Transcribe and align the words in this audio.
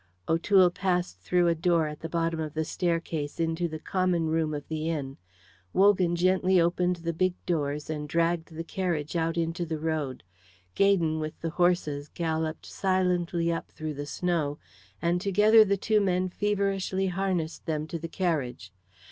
O'Toole 0.27 0.71
passed 0.71 1.19
through 1.19 1.47
a 1.47 1.53
door 1.53 1.85
at 1.87 1.99
the 1.99 2.09
bottom 2.09 2.39
of 2.39 2.55
the 2.55 2.65
staircase 2.65 3.39
into 3.39 3.67
the 3.67 3.77
common 3.77 4.29
room 4.29 4.51
of 4.51 4.67
the 4.67 4.89
inn. 4.89 5.17
Wogan 5.73 6.15
gently 6.15 6.59
opened 6.59 6.95
the 6.95 7.13
big 7.13 7.35
doors 7.45 7.87
and 7.87 8.09
dragged 8.09 8.49
the 8.55 8.63
carriage 8.63 9.15
out 9.15 9.37
into 9.37 9.63
the 9.63 9.77
road. 9.77 10.23
Gaydon 10.73 11.19
with 11.19 11.39
the 11.41 11.51
horses 11.51 12.09
galloped 12.09 12.65
silently 12.65 13.51
up 13.53 13.69
through 13.69 13.93
the 13.93 14.07
snow, 14.07 14.57
and 15.03 15.21
together 15.21 15.63
the 15.63 15.77
two 15.77 16.01
men 16.01 16.29
feverishly 16.29 17.05
harnessed 17.05 17.67
them 17.67 17.85
to 17.85 17.99
the 17.99 18.07
carriage. 18.09 18.73